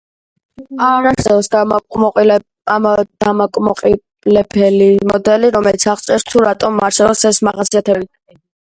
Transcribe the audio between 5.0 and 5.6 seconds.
მოდელი,